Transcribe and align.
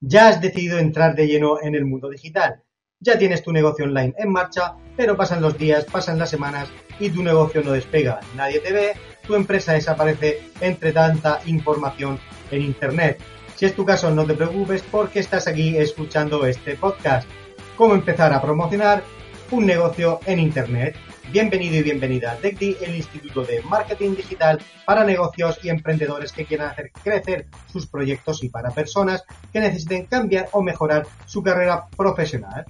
Ya 0.00 0.28
has 0.28 0.42
decidido 0.42 0.78
entrar 0.78 1.14
de 1.14 1.26
lleno 1.26 1.56
en 1.62 1.74
el 1.74 1.86
mundo 1.86 2.10
digital. 2.10 2.62
Ya 3.00 3.18
tienes 3.18 3.42
tu 3.42 3.50
negocio 3.50 3.86
online 3.86 4.14
en 4.18 4.30
marcha, 4.30 4.74
pero 4.94 5.16
pasan 5.16 5.40
los 5.40 5.56
días, 5.56 5.86
pasan 5.86 6.18
las 6.18 6.28
semanas 6.28 6.68
y 7.00 7.08
tu 7.08 7.22
negocio 7.22 7.62
no 7.62 7.72
despega. 7.72 8.20
Nadie 8.36 8.60
te 8.60 8.72
ve, 8.72 8.92
tu 9.26 9.34
empresa 9.34 9.72
desaparece 9.72 10.42
entre 10.60 10.92
tanta 10.92 11.40
información 11.46 12.18
en 12.50 12.62
Internet. 12.62 13.20
Si 13.54 13.64
es 13.64 13.74
tu 13.74 13.86
caso, 13.86 14.10
no 14.10 14.26
te 14.26 14.34
preocupes 14.34 14.82
porque 14.82 15.20
estás 15.20 15.46
aquí 15.46 15.78
escuchando 15.78 16.44
este 16.44 16.76
podcast. 16.76 17.26
Cómo 17.74 17.94
empezar 17.94 18.34
a 18.34 18.42
promocionar 18.42 19.02
un 19.50 19.66
negocio 19.66 20.20
en 20.26 20.38
Internet. 20.38 20.96
Bienvenido 21.30 21.76
y 21.76 21.82
bienvenida 21.82 22.32
a 22.32 22.36
DECDI, 22.36 22.78
el 22.80 22.96
Instituto 22.96 23.44
de 23.44 23.62
Marketing 23.62 24.14
Digital 24.16 24.60
para 24.84 25.04
negocios 25.04 25.58
y 25.62 25.68
emprendedores 25.68 26.32
que 26.32 26.44
quieran 26.44 26.70
hacer 26.70 26.90
crecer 27.02 27.46
sus 27.72 27.86
proyectos 27.86 28.42
y 28.42 28.48
para 28.48 28.70
personas 28.70 29.24
que 29.52 29.60
necesiten 29.60 30.06
cambiar 30.06 30.48
o 30.52 30.62
mejorar 30.62 31.06
su 31.26 31.42
carrera 31.42 31.86
profesional. 31.96 32.64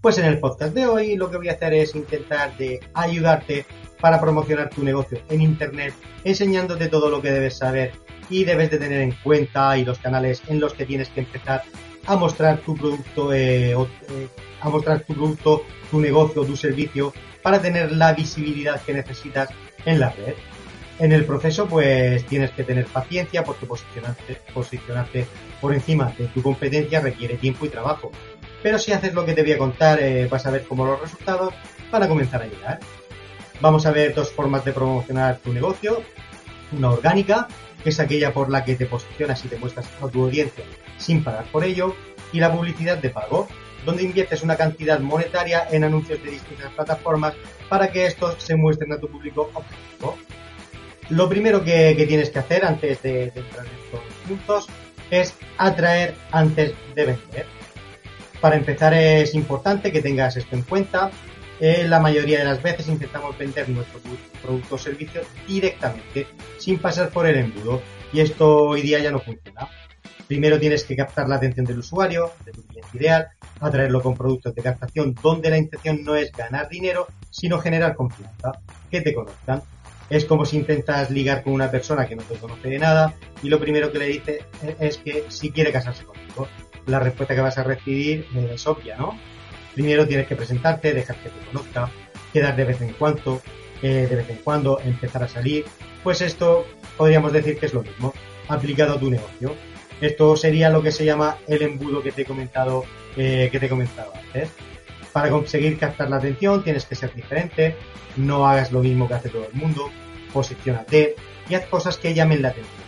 Pues 0.00 0.18
en 0.18 0.24
el 0.24 0.40
podcast 0.40 0.74
de 0.74 0.86
hoy 0.86 1.16
lo 1.16 1.30
que 1.30 1.36
voy 1.36 1.48
a 1.48 1.52
hacer 1.52 1.74
es 1.74 1.94
intentar 1.94 2.56
de 2.56 2.80
ayudarte 2.94 3.66
para 4.00 4.20
promocionar 4.20 4.68
tu 4.70 4.82
negocio 4.82 5.20
en 5.28 5.42
Internet, 5.42 5.94
enseñándote 6.24 6.88
todo 6.88 7.08
lo 7.08 7.22
que 7.22 7.30
debes 7.30 7.58
saber 7.58 7.92
y 8.28 8.44
debes 8.44 8.70
de 8.70 8.78
tener 8.78 9.00
en 9.00 9.12
cuenta 9.22 9.76
y 9.76 9.84
los 9.84 9.98
canales 9.98 10.42
en 10.48 10.60
los 10.60 10.74
que 10.74 10.86
tienes 10.86 11.08
que 11.10 11.20
empezar 11.20 11.62
a 12.06 12.16
mostrar 12.16 12.58
tu 12.58 12.74
producto, 12.74 13.32
eh, 13.32 13.72
eh, 13.72 13.76
a 14.60 14.68
mostrar 14.68 15.00
tu 15.00 15.14
producto, 15.14 15.64
tu 15.90 16.00
negocio, 16.00 16.44
tu 16.44 16.56
servicio, 16.56 17.12
para 17.42 17.60
tener 17.60 17.92
la 17.92 18.12
visibilidad 18.12 18.80
que 18.82 18.94
necesitas 18.94 19.50
en 19.84 20.00
la 20.00 20.10
red. 20.10 20.34
En 20.98 21.12
el 21.12 21.24
proceso, 21.24 21.66
pues 21.66 22.24
tienes 22.26 22.50
que 22.52 22.64
tener 22.64 22.86
paciencia 22.86 23.42
porque 23.42 23.66
posicionarte, 23.66 24.40
posicionarte 24.54 25.26
por 25.60 25.74
encima 25.74 26.12
de 26.16 26.26
tu 26.26 26.42
competencia 26.42 27.00
requiere 27.00 27.36
tiempo 27.36 27.66
y 27.66 27.70
trabajo. 27.70 28.12
Pero 28.62 28.78
si 28.78 28.92
haces 28.92 29.12
lo 29.12 29.24
que 29.24 29.32
te 29.32 29.42
voy 29.42 29.52
a 29.52 29.58
contar, 29.58 30.00
eh, 30.00 30.28
vas 30.30 30.46
a 30.46 30.50
ver 30.50 30.64
cómo 30.64 30.86
los 30.86 31.00
resultados 31.00 31.54
van 31.90 32.02
a 32.02 32.08
comenzar 32.08 32.42
a 32.42 32.46
llegar. 32.46 32.78
Vamos 33.60 33.86
a 33.86 33.90
ver 33.90 34.14
dos 34.14 34.30
formas 34.30 34.64
de 34.64 34.72
promocionar 34.72 35.38
tu 35.38 35.52
negocio. 35.52 36.02
Una 36.72 36.90
orgánica, 36.90 37.48
que 37.82 37.90
es 37.90 37.98
aquella 37.98 38.32
por 38.32 38.50
la 38.50 38.64
que 38.64 38.76
te 38.76 38.86
posicionas 38.86 39.44
y 39.44 39.48
te 39.48 39.56
muestras 39.56 39.88
a 40.00 40.08
tu 40.08 40.24
audiencia 40.24 40.64
sin 41.02 41.22
pagar 41.22 41.44
por 41.52 41.64
ello, 41.64 41.94
y 42.32 42.40
la 42.40 42.52
publicidad 42.52 42.98
de 42.98 43.10
pago, 43.10 43.48
donde 43.84 44.04
inviertes 44.04 44.42
una 44.42 44.56
cantidad 44.56 45.00
monetaria 45.00 45.66
en 45.70 45.84
anuncios 45.84 46.22
de 46.22 46.30
distintas 46.30 46.72
plataformas 46.72 47.34
para 47.68 47.90
que 47.90 48.06
estos 48.06 48.42
se 48.42 48.56
muestren 48.56 48.92
a 48.92 48.98
tu 48.98 49.08
público 49.08 49.50
objetivo. 49.54 50.16
Lo 51.10 51.28
primero 51.28 51.64
que, 51.64 51.94
tienes 52.08 52.30
que 52.30 52.38
hacer 52.38 52.64
antes 52.64 53.02
de, 53.02 53.24
entrar 53.24 53.66
en 53.66 53.72
estos 53.84 54.00
puntos 54.26 54.66
es 55.10 55.34
atraer 55.58 56.14
antes 56.30 56.74
de 56.94 57.04
vender. 57.04 57.46
Para 58.40 58.56
empezar 58.56 58.94
es 58.94 59.34
importante 59.34 59.92
que 59.92 60.00
tengas 60.00 60.36
esto 60.36 60.56
en 60.56 60.62
cuenta. 60.62 61.10
Eh, 61.60 61.86
la 61.86 62.00
mayoría 62.00 62.38
de 62.38 62.44
las 62.44 62.62
veces 62.62 62.88
intentamos 62.88 63.36
vender 63.38 63.68
nuestro 63.68 64.00
producto 64.42 64.74
o 64.74 64.78
servicio 64.78 65.20
directamente, 65.46 66.26
sin 66.58 66.78
pasar 66.78 67.10
por 67.10 67.26
el 67.26 67.36
embudo. 67.36 67.82
Y 68.12 68.20
esto 68.20 68.56
hoy 68.64 68.82
día 68.82 68.98
ya 68.98 69.10
no 69.10 69.20
funciona. 69.20 69.68
Primero 70.26 70.58
tienes 70.58 70.84
que 70.84 70.96
captar 70.96 71.28
la 71.28 71.36
atención 71.36 71.66
del 71.66 71.78
usuario, 71.78 72.32
de 72.44 72.52
tu 72.52 72.62
cliente 72.62 72.88
ideal, 72.94 73.28
atraerlo 73.60 74.02
con 74.02 74.14
productos 74.14 74.54
de 74.54 74.62
captación 74.62 75.14
donde 75.22 75.50
la 75.50 75.58
intención 75.58 76.02
no 76.04 76.16
es 76.16 76.32
ganar 76.32 76.68
dinero, 76.68 77.06
sino 77.30 77.58
generar 77.58 77.94
confianza, 77.94 78.52
que 78.90 79.00
te 79.00 79.14
conozcan. 79.14 79.62
Es 80.08 80.24
como 80.24 80.44
si 80.44 80.58
intentas 80.58 81.10
ligar 81.10 81.42
con 81.42 81.52
una 81.52 81.70
persona 81.70 82.06
que 82.06 82.16
no 82.16 82.22
te 82.22 82.36
conoce 82.36 82.68
de 82.68 82.78
nada 82.78 83.14
y 83.42 83.48
lo 83.48 83.58
primero 83.58 83.90
que 83.90 83.98
le 83.98 84.06
dices 84.06 84.40
es 84.78 84.98
que 84.98 85.24
si 85.28 85.50
quiere 85.50 85.72
casarse 85.72 86.04
contigo. 86.04 86.48
La 86.86 86.98
respuesta 86.98 87.34
que 87.34 87.40
vas 87.40 87.58
a 87.58 87.62
recibir 87.62 88.26
es 88.50 88.66
obvia, 88.66 88.96
¿no? 88.96 89.18
Primero 89.74 90.06
tienes 90.06 90.26
que 90.26 90.36
presentarte, 90.36 90.92
dejar 90.92 91.16
que 91.16 91.30
te 91.30 91.46
conozca, 91.46 91.90
quedar 92.32 92.56
de 92.56 92.64
vez 92.64 92.80
en 92.80 92.92
cuando, 92.94 93.40
eh, 93.82 94.06
de 94.08 94.16
vez 94.16 94.28
en 94.30 94.36
cuando, 94.38 94.80
empezar 94.80 95.22
a 95.22 95.28
salir. 95.28 95.64
Pues 96.02 96.20
esto 96.20 96.66
podríamos 96.96 97.32
decir 97.32 97.58
que 97.58 97.66
es 97.66 97.74
lo 97.74 97.82
mismo, 97.82 98.12
aplicado 98.48 98.94
a 98.94 99.00
tu 99.00 99.10
negocio 99.10 99.54
esto 100.06 100.36
sería 100.36 100.68
lo 100.68 100.82
que 100.82 100.90
se 100.90 101.04
llama 101.04 101.38
el 101.46 101.62
embudo 101.62 102.02
que 102.02 102.10
te 102.10 102.22
he 102.22 102.24
comentado, 102.24 102.84
eh, 103.16 103.48
que 103.52 103.60
te 103.60 103.66
he 103.66 103.68
comentado 103.68 104.12
antes. 104.14 104.50
Para 105.12 105.30
conseguir 105.30 105.78
captar 105.78 106.10
la 106.10 106.16
atención 106.16 106.64
tienes 106.64 106.86
que 106.86 106.94
ser 106.94 107.14
diferente, 107.14 107.76
no 108.16 108.48
hagas 108.48 108.72
lo 108.72 108.80
mismo 108.80 109.06
que 109.06 109.14
hace 109.14 109.28
todo 109.28 109.46
el 109.46 109.54
mundo, 109.54 109.90
posicionate 110.32 111.14
y 111.48 111.54
haz 111.54 111.66
cosas 111.66 111.98
que 111.98 112.14
llamen 112.14 112.42
la 112.42 112.48
atención, 112.48 112.82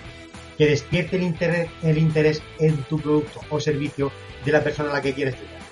que 0.58 0.66
despierte 0.66 1.16
el 1.16 1.22
interés, 1.22 1.68
el 1.82 1.98
interés 1.98 2.42
en 2.58 2.76
tu 2.84 2.98
producto 2.98 3.40
o 3.50 3.60
servicio 3.60 4.10
de 4.44 4.52
la 4.52 4.64
persona 4.64 4.90
a 4.90 4.94
la 4.94 5.02
que 5.02 5.12
quieres 5.12 5.34
llegar. 5.34 5.62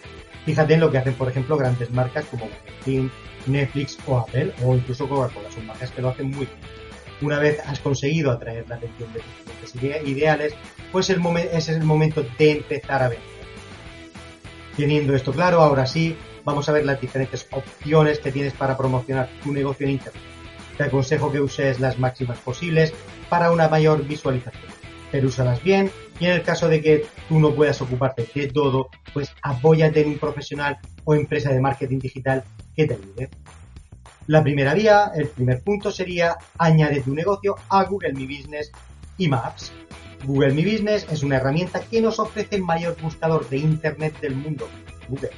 Fíjate 0.45 0.75
en 0.75 0.81
lo 0.81 0.91
que 0.91 0.99
hacen, 0.99 1.15
por 1.15 1.29
ejemplo, 1.29 1.57
grandes 1.57 1.91
marcas 1.91 2.25
como 2.27 2.49
Netflix 3.47 3.99
o 4.07 4.19
Apple 4.19 4.53
o 4.65 4.77
incluso 4.77 5.09
Coca-Cola, 5.09 5.51
son 5.51 5.67
marcas 5.67 5.91
que 5.91 6.03
lo 6.03 6.11
hacen 6.11 6.31
muy 6.31 6.47
bien 6.47 6.83
una 7.23 7.39
vez 7.39 7.61
has 7.67 7.81
conseguido 7.81 8.31
atraer 8.31 8.69
la 8.69 8.77
atención 8.77 9.13
de 9.13 9.21
tus 9.61 9.73
clientes 9.73 10.09
ideales, 10.09 10.55
pues 10.91 11.09
el 11.11 11.21
ese 11.37 11.57
es 11.57 11.69
el 11.79 11.85
momento 11.85 12.25
de 12.39 12.51
empezar 12.51 13.03
a 13.03 13.09
vender. 13.09 13.27
Teniendo 14.77 15.15
esto 15.15 15.33
claro, 15.33 15.61
ahora 15.61 15.87
sí, 15.87 16.17
vamos 16.45 16.69
a 16.69 16.73
ver 16.73 16.85
las 16.85 17.01
diferentes 17.01 17.47
opciones 17.51 18.19
que 18.19 18.33
tienes 18.33 18.55
para 18.55 18.77
promocionar 18.77 19.29
tu 19.43 19.53
negocio 19.53 19.87
en 19.87 19.93
Internet. 19.93 20.23
Te 20.77 20.85
aconsejo 20.85 21.31
que 21.31 21.41
uses 21.41 21.81
las 21.81 21.99
máximas 21.99 22.39
posibles 22.39 22.93
para 23.29 23.53
una 23.53 23.69
mayor 23.69 24.05
visualización, 24.05 24.73
pero 25.11 25.29
úsalas 25.29 25.63
bien 25.63 25.91
y 26.19 26.27
en 26.27 26.33
el 26.33 26.43
caso 26.43 26.69
de 26.69 26.81
que 26.81 27.07
tú 27.29 27.39
no 27.39 27.55
puedas 27.55 27.81
ocuparte 27.83 28.29
de 28.35 28.49
todo, 28.49 28.89
pues 29.13 29.35
apóyate 29.43 30.01
en 30.01 30.09
un 30.09 30.19
profesional 30.19 30.79
o 31.05 31.15
empresa 31.15 31.51
de 31.51 31.61
marketing 31.61 31.99
digital 31.99 32.45
que 32.75 32.87
te 32.87 32.95
ayude. 32.95 33.31
La 34.29 34.41
primera 34.41 34.73
vía, 34.73 35.11
el 35.17 35.27
primer 35.27 35.63
punto 35.63 35.91
sería 35.91 36.37
añadir 36.57 37.03
tu 37.03 37.13
negocio 37.13 37.57
a 37.69 37.83
Google 37.83 38.13
My 38.13 38.25
Business 38.25 38.71
y 39.19 39.27
Maps. 39.27 39.73
Google 40.25 40.53
My 40.53 40.65
Business 40.65 41.09
es 41.11 41.25
una 41.25 41.39
herramienta 41.39 41.81
que 41.81 42.01
nos 42.01 42.21
ofrece 42.21 42.55
el 42.55 42.63
mayor 42.63 42.97
buscador 43.03 43.49
de 43.49 43.57
Internet 43.57 44.21
del 44.21 44.37
mundo, 44.37 44.69
Google. 45.09 45.33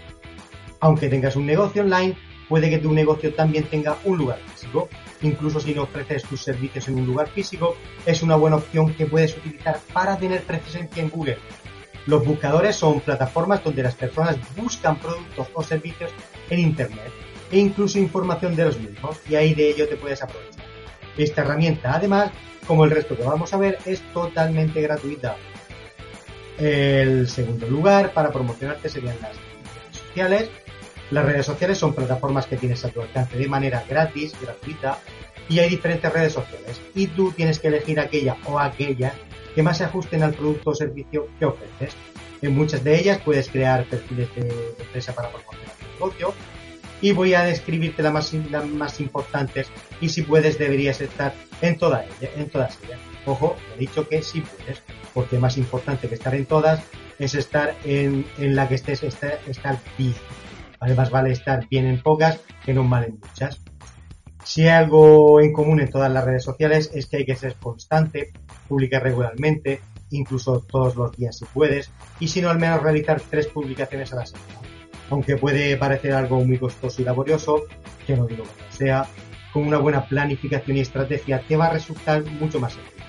Aunque 0.80 1.08
tengas 1.08 1.34
un 1.34 1.46
negocio 1.46 1.80
online, 1.80 2.14
puede 2.46 2.68
que 2.68 2.76
tu 2.76 2.92
negocio 2.92 3.32
también 3.32 3.64
tenga 3.64 3.96
un 4.04 4.18
lugar 4.18 4.38
físico. 4.52 4.90
Incluso 5.22 5.60
si 5.60 5.72
no 5.72 5.84
ofreces 5.84 6.24
tus 6.24 6.42
servicios 6.42 6.86
en 6.88 6.96
un 6.96 7.06
lugar 7.06 7.28
físico, 7.28 7.76
es 8.04 8.22
una 8.22 8.36
buena 8.36 8.56
opción 8.56 8.92
que 8.92 9.06
puedes 9.06 9.34
utilizar 9.34 9.80
para 9.94 10.18
tener 10.18 10.42
presencia 10.42 11.02
en 11.02 11.08
Google. 11.08 11.38
Los 12.04 12.22
buscadores 12.26 12.76
son 12.76 13.00
plataformas 13.00 13.64
donde 13.64 13.82
las 13.82 13.94
personas 13.94 14.36
buscan 14.54 14.98
productos 14.98 15.48
o 15.54 15.62
servicios 15.62 16.10
en 16.50 16.58
Internet 16.58 17.10
e 17.50 17.58
incluso 17.58 17.98
información 17.98 18.56
de 18.56 18.64
los 18.64 18.78
mismos 18.78 19.18
y 19.28 19.34
ahí 19.34 19.54
de 19.54 19.70
ello 19.70 19.88
te 19.88 19.96
puedes 19.96 20.22
aprovechar. 20.22 20.64
Esta 21.16 21.42
herramienta 21.42 21.94
además, 21.94 22.30
como 22.66 22.84
el 22.84 22.90
resto 22.90 23.16
que 23.16 23.22
vamos 23.22 23.52
a 23.54 23.58
ver, 23.58 23.78
es 23.84 24.00
totalmente 24.12 24.80
gratuita. 24.80 25.36
El 26.58 27.28
segundo 27.28 27.66
lugar 27.68 28.12
para 28.12 28.30
promocionarte 28.30 28.88
serían 28.88 29.16
las 29.20 29.36
redes 29.36 29.98
sociales. 29.98 30.50
Las 31.10 31.24
redes 31.26 31.46
sociales 31.46 31.78
son 31.78 31.94
plataformas 31.94 32.46
que 32.46 32.56
tienes 32.56 32.84
a 32.84 32.88
tu 32.88 33.02
alcance 33.02 33.36
de 33.36 33.48
manera 33.48 33.84
gratis, 33.88 34.34
gratuita, 34.40 34.98
y 35.48 35.58
hay 35.58 35.68
diferentes 35.68 36.12
redes 36.12 36.32
sociales. 36.32 36.80
Y 36.94 37.08
tú 37.08 37.32
tienes 37.32 37.58
que 37.58 37.68
elegir 37.68 38.00
aquella 38.00 38.36
o 38.46 38.58
aquella 38.58 39.12
que 39.54 39.62
más 39.62 39.78
se 39.78 39.84
ajusten 39.84 40.22
al 40.22 40.34
producto 40.34 40.70
o 40.70 40.74
servicio 40.74 41.28
que 41.38 41.44
ofreces. 41.44 41.94
En 42.42 42.54
muchas 42.54 42.82
de 42.82 42.98
ellas 42.98 43.20
puedes 43.24 43.48
crear 43.48 43.84
perfiles 43.84 44.28
de 44.34 44.74
empresa 44.78 45.14
para 45.14 45.30
promocionar 45.30 45.74
tu 45.76 45.86
negocio, 45.94 46.34
y 47.00 47.12
voy 47.12 47.34
a 47.34 47.44
describirte 47.44 48.02
las 48.02 48.12
más, 48.12 48.34
más 48.66 49.00
importantes 49.00 49.68
y 50.00 50.08
si 50.08 50.22
puedes 50.22 50.58
deberías 50.58 51.00
estar 51.00 51.34
en, 51.60 51.78
toda 51.78 52.04
en 52.20 52.48
todas 52.48 52.78
ellas. 52.84 53.00
Ojo, 53.26 53.56
he 53.74 53.78
dicho 53.78 54.08
que 54.08 54.22
sí 54.22 54.42
puedes, 54.42 54.82
porque 55.12 55.38
más 55.38 55.56
importante 55.56 56.08
que 56.08 56.14
estar 56.14 56.34
en 56.34 56.46
todas 56.46 56.82
es 57.18 57.34
estar 57.34 57.74
en, 57.84 58.26
la 58.38 58.68
que 58.68 58.74
estés, 58.74 59.02
estar, 59.02 59.38
estar 59.46 59.78
bien. 59.96 60.14
Además 60.80 61.10
vale 61.10 61.32
estar 61.32 61.66
bien 61.68 61.86
en 61.86 62.02
pocas 62.02 62.40
que 62.64 62.74
no 62.74 62.84
mal 62.84 63.04
en 63.04 63.18
muchas. 63.20 63.62
Si 64.44 64.62
hay 64.62 64.68
algo 64.68 65.40
en 65.40 65.54
común 65.54 65.80
en 65.80 65.88
todas 65.88 66.12
las 66.12 66.24
redes 66.24 66.44
sociales 66.44 66.90
es 66.92 67.06
que 67.06 67.18
hay 67.18 67.24
que 67.24 67.36
ser 67.36 67.54
constante, 67.54 68.32
publicar 68.68 69.02
regularmente, 69.02 69.80
incluso 70.10 70.60
todos 70.60 70.96
los 70.96 71.16
días 71.16 71.38
si 71.38 71.46
puedes, 71.46 71.90
y 72.20 72.28
si 72.28 72.42
no 72.42 72.50
al 72.50 72.58
menos 72.58 72.82
realizar 72.82 73.22
tres 73.30 73.46
publicaciones 73.46 74.12
a 74.12 74.16
la 74.16 74.26
semana. 74.26 74.73
Aunque 75.10 75.36
puede 75.36 75.76
parecer 75.76 76.12
algo 76.12 76.44
muy 76.44 76.58
costoso 76.58 77.02
y 77.02 77.04
laborioso, 77.04 77.64
que 78.06 78.16
no 78.16 78.26
digo 78.26 78.44
que 78.44 78.76
sea, 78.76 79.06
con 79.52 79.66
una 79.66 79.78
buena 79.78 80.06
planificación 80.06 80.76
y 80.76 80.80
estrategia 80.80 81.42
te 81.46 81.56
va 81.56 81.66
a 81.66 81.70
resultar 81.70 82.24
mucho 82.24 82.58
más 82.58 82.72
sencillo. 82.72 83.04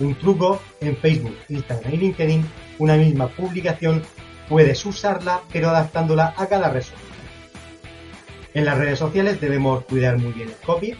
Un 0.00 0.14
truco 0.14 0.60
en 0.80 0.96
Facebook, 0.96 1.36
Instagram 1.48 1.94
y 1.94 1.96
LinkedIn, 1.96 2.46
una 2.78 2.96
misma 2.96 3.28
publicación, 3.28 4.02
puedes 4.48 4.84
usarla 4.86 5.42
pero 5.52 5.70
adaptándola 5.70 6.34
a 6.36 6.46
cada 6.46 6.70
red. 6.70 6.84
En 8.54 8.64
las 8.64 8.78
redes 8.78 8.98
sociales 8.98 9.40
debemos 9.40 9.84
cuidar 9.84 10.18
muy 10.18 10.32
bien 10.32 10.48
el 10.48 10.56
copy, 10.64 10.94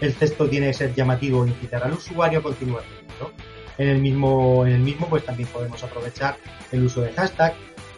el 0.00 0.14
texto 0.14 0.48
tiene 0.48 0.68
que 0.68 0.74
ser 0.74 0.94
llamativo 0.94 1.44
e 1.44 1.48
incitar 1.48 1.82
al 1.82 1.94
usuario 1.94 2.38
a 2.40 2.42
continuar 2.42 2.84
En 3.78 3.88
el 3.88 3.98
mismo, 3.98 4.66
en 4.66 4.74
el 4.74 4.80
mismo 4.80 5.08
pues 5.08 5.24
también 5.24 5.48
podemos 5.48 5.82
aprovechar 5.82 6.36
el 6.70 6.84
uso 6.84 7.00
de 7.00 7.12
hashtag 7.12 7.54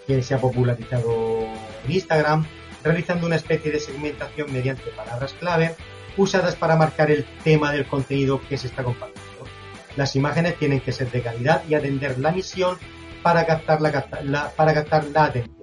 que 0.07 0.23
se 0.23 0.35
ha 0.35 0.39
popularizado 0.39 1.50
Instagram, 1.93 2.47
realizando 2.83 3.27
una 3.27 3.37
especie 3.37 3.71
de 3.71 3.81
segmentación 3.81 4.53
mediante 4.53 4.91
palabras 4.91 5.35
clave 5.35 5.75
usadas 6.17 6.57
para 6.57 6.77
marcar 6.77 7.11
el 7.11 7.25
tema 7.45 7.73
del 7.73 7.87
contenido 7.87 8.41
que 8.49 8.57
se 8.57 8.67
está 8.67 8.83
compartiendo. 8.83 9.31
Las 9.97 10.17
imágenes 10.17 10.57
tienen 10.57 10.81
que 10.81 10.93
ser 10.93 11.11
de 11.11 11.23
calidad 11.23 11.63
y 11.69 11.75
atender 11.75 12.19
la 12.19 12.33
misión 12.33 12.79
para 13.23 13.45
captar 13.45 13.81
la, 13.81 14.51
para 14.57 14.75
captar 14.75 15.05
la 15.05 15.25
atención. 15.25 15.57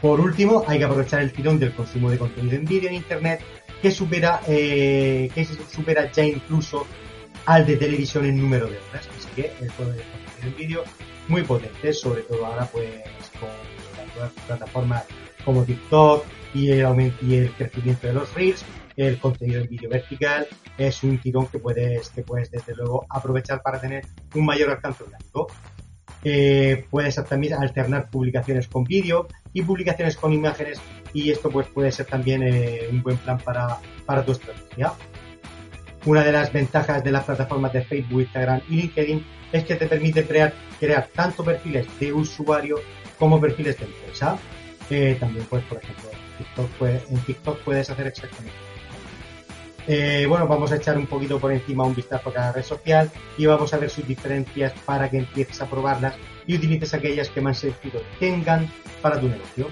Por 0.00 0.20
último, 0.20 0.64
hay 0.66 0.78
que 0.78 0.84
aprovechar 0.84 1.20
el 1.22 1.32
tirón 1.32 1.58
del 1.58 1.74
consumo 1.74 2.10
de 2.10 2.18
contenido 2.18 2.56
en 2.56 2.64
vídeo 2.64 2.88
en 2.90 2.96
Internet 2.96 3.40
que 3.80 3.90
supera, 3.90 4.40
eh, 4.46 5.30
que 5.34 5.44
supera 5.44 6.10
ya 6.12 6.24
incluso 6.24 6.86
al 7.46 7.66
de 7.66 7.76
televisión 7.76 8.26
en 8.26 8.40
número 8.40 8.66
de 8.66 8.78
horas. 8.78 9.08
Así 9.16 9.28
que 9.34 9.52
el 9.60 9.72
contenido 9.72 10.04
en 10.42 10.56
vídeo 10.56 10.84
muy 11.28 11.42
potente, 11.42 11.92
sobre 11.92 12.22
todo 12.22 12.44
ahora 12.44 12.66
pues 12.66 12.86
con 13.40 13.48
plataformas 14.46 15.04
como 15.44 15.64
TikTok 15.64 16.24
y 16.54 16.70
el 16.70 17.12
y 17.22 17.34
el 17.34 17.50
crecimiento 17.52 18.06
de 18.06 18.14
los 18.14 18.32
reels, 18.34 18.64
el 18.96 19.18
contenido 19.18 19.60
en 19.60 19.68
vídeo 19.68 19.90
vertical 19.90 20.46
es 20.78 21.02
un 21.02 21.18
tirón 21.18 21.48
que 21.48 21.58
puedes, 21.58 22.10
que 22.10 22.24
desde 22.50 22.74
luego 22.76 23.04
aprovechar 23.08 23.60
para 23.62 23.80
tener 23.80 24.06
un 24.34 24.44
mayor 24.46 24.70
alcance 24.70 25.02
orgánico. 25.02 25.48
Eh, 26.22 26.86
puedes 26.90 27.16
también 27.24 27.54
alternar 27.54 28.08
publicaciones 28.08 28.66
con 28.68 28.84
vídeo 28.84 29.28
y 29.52 29.62
publicaciones 29.62 30.16
con 30.16 30.32
imágenes 30.32 30.80
y 31.12 31.30
esto 31.30 31.50
pues 31.50 31.66
puede 31.68 31.92
ser 31.92 32.06
también 32.06 32.42
eh, 32.42 32.88
un 32.90 33.02
buen 33.02 33.18
plan 33.18 33.38
para, 33.38 33.78
para 34.06 34.24
tu 34.24 34.32
estrategia. 34.32 34.92
Una 36.06 36.22
de 36.22 36.32
las 36.32 36.52
ventajas 36.52 37.02
de 37.02 37.12
las 37.12 37.24
plataformas 37.24 37.72
de 37.72 37.82
Facebook, 37.82 38.22
Instagram 38.22 38.60
y 38.68 38.76
LinkedIn 38.76 39.24
es 39.54 39.64
que 39.64 39.76
te 39.76 39.86
permite 39.86 40.26
crear, 40.26 40.52
crear 40.80 41.08
tanto 41.14 41.44
perfiles 41.44 41.86
de 42.00 42.12
usuario 42.12 42.80
como 43.18 43.40
perfiles 43.40 43.78
de 43.78 43.84
empresa. 43.84 44.36
Eh, 44.90 45.16
también 45.18 45.46
pues 45.48 45.64
por 45.64 45.78
ejemplo 45.78 46.10
en 47.08 47.18
TikTok 47.20 47.58
puedes 47.60 47.88
hacer 47.88 48.06
exactamente 48.08 48.52
eh, 49.86 50.26
bueno, 50.28 50.46
vamos 50.46 50.72
a 50.72 50.76
echar 50.76 50.96
un 50.98 51.06
poquito 51.06 51.38
por 51.38 51.52
encima 51.52 51.84
un 51.84 51.94
vistazo 51.94 52.30
a 52.30 52.32
cada 52.32 52.52
red 52.52 52.62
social 52.62 53.10
y 53.36 53.46
vamos 53.46 53.72
a 53.72 53.78
ver 53.78 53.90
sus 53.90 54.06
diferencias 54.06 54.72
para 54.84 55.10
que 55.10 55.18
empieces 55.18 55.60
a 55.60 55.66
probarlas 55.66 56.14
y 56.46 56.56
utilices 56.56 56.94
aquellas 56.94 57.28
que 57.28 57.40
más 57.40 57.58
sentido 57.58 58.00
tengan 58.18 58.70
para 59.02 59.20
tu 59.20 59.28
negocio. 59.28 59.68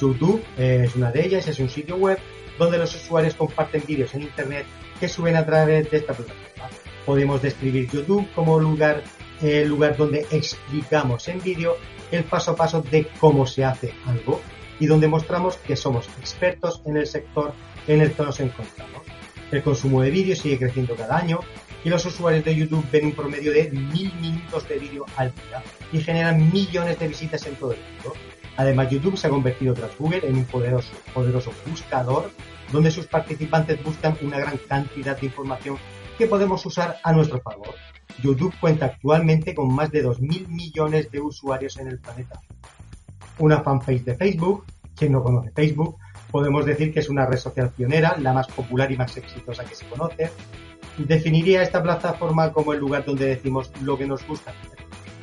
YouTube 0.00 0.42
es 0.56 0.94
una 0.94 1.10
de 1.10 1.26
ellas, 1.26 1.48
es 1.48 1.58
un 1.58 1.68
sitio 1.68 1.96
web 1.96 2.18
donde 2.58 2.78
los 2.78 2.94
usuarios 2.94 3.34
comparten 3.34 3.82
vídeos 3.86 4.14
en 4.14 4.22
Internet 4.22 4.66
que 5.00 5.08
suben 5.08 5.36
a 5.36 5.44
través 5.44 5.90
de 5.90 5.96
esta 5.96 6.14
plataforma. 6.14 6.79
Podemos 7.10 7.42
describir 7.42 7.90
YouTube 7.90 8.24
como 8.36 8.60
lugar, 8.60 9.02
el 9.42 9.66
lugar 9.66 9.96
donde 9.96 10.28
explicamos 10.30 11.26
en 11.26 11.42
vídeo 11.42 11.76
el 12.12 12.22
paso 12.22 12.52
a 12.52 12.54
paso 12.54 12.82
de 12.82 13.08
cómo 13.18 13.48
se 13.48 13.64
hace 13.64 13.92
algo 14.06 14.40
y 14.78 14.86
donde 14.86 15.08
mostramos 15.08 15.56
que 15.56 15.74
somos 15.74 16.06
expertos 16.20 16.82
en 16.84 16.96
el 16.96 17.08
sector 17.08 17.52
en 17.88 18.00
el 18.00 18.12
que 18.12 18.22
nos 18.22 18.38
encontramos. 18.38 19.02
El 19.50 19.60
consumo 19.64 20.02
de 20.02 20.10
vídeo 20.10 20.36
sigue 20.36 20.56
creciendo 20.56 20.94
cada 20.94 21.16
año 21.16 21.40
y 21.82 21.88
los 21.88 22.06
usuarios 22.06 22.44
de 22.44 22.54
YouTube 22.54 22.86
ven 22.92 23.06
un 23.06 23.12
promedio 23.12 23.52
de 23.52 23.72
mil 23.72 24.14
minutos 24.20 24.68
de 24.68 24.78
vídeo 24.78 25.04
al 25.16 25.34
día 25.34 25.64
y 25.92 25.98
generan 25.98 26.52
millones 26.52 26.96
de 27.00 27.08
visitas 27.08 27.44
en 27.44 27.56
todo 27.56 27.72
el 27.72 27.80
mundo. 27.80 28.12
Además, 28.56 28.88
YouTube 28.88 29.16
se 29.16 29.26
ha 29.26 29.30
convertido 29.30 29.74
tras 29.74 29.98
Google 29.98 30.20
en 30.22 30.36
un 30.36 30.44
poderoso, 30.44 30.92
poderoso 31.12 31.52
buscador 31.66 32.30
donde 32.70 32.92
sus 32.92 33.06
participantes 33.06 33.82
buscan 33.82 34.16
una 34.22 34.38
gran 34.38 34.58
cantidad 34.68 35.18
de 35.18 35.26
información 35.26 35.76
que 36.20 36.26
podemos 36.26 36.66
usar 36.66 36.98
a 37.02 37.14
nuestro 37.14 37.40
favor. 37.40 37.74
YouTube 38.22 38.54
cuenta 38.60 38.84
actualmente 38.84 39.54
con 39.54 39.74
más 39.74 39.90
de 39.90 40.04
2.000 40.04 40.48
millones 40.48 41.10
de 41.10 41.18
usuarios 41.18 41.78
en 41.78 41.88
el 41.88 41.98
planeta. 41.98 42.38
Una 43.38 43.62
fanpage 43.62 44.04
de 44.04 44.16
Facebook, 44.16 44.66
quien 44.94 45.12
no 45.12 45.22
conoce 45.22 45.50
Facebook, 45.52 45.96
podemos 46.30 46.66
decir 46.66 46.92
que 46.92 47.00
es 47.00 47.08
una 47.08 47.24
red 47.24 47.38
social 47.38 47.70
pionera, 47.70 48.18
la 48.18 48.34
más 48.34 48.48
popular 48.48 48.92
y 48.92 48.98
más 48.98 49.16
exitosa 49.16 49.64
que 49.64 49.74
se 49.74 49.86
conoce. 49.86 50.30
Definiría 50.98 51.62
esta 51.62 51.82
plataforma 51.82 52.52
como 52.52 52.74
el 52.74 52.80
lugar 52.80 53.06
donde 53.06 53.24
decimos 53.24 53.72
lo 53.80 53.96
que 53.96 54.06
nos 54.06 54.26
gusta. 54.26 54.52